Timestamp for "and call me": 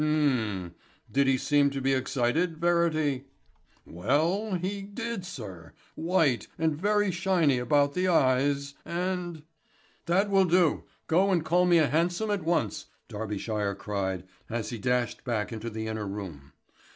11.29-11.77